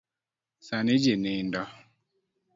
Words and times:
Sani 0.67 0.95
ji 1.03 1.13
nindo. 1.17 1.63